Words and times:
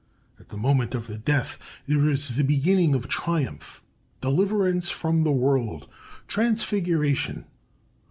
At 0.39 0.49
the 0.49 0.57
moment 0.57 0.95
of 0.95 1.23
death 1.25 1.59
there 1.85 2.09
is 2.09 2.35
the 2.35 2.43
beginning 2.43 2.95
of 2.95 3.07
triumph 3.07 3.83
"deliverance 4.19 4.89
from 4.89 5.23
the 5.23 5.31
world, 5.31 5.87
transfiguration...." 6.27 7.45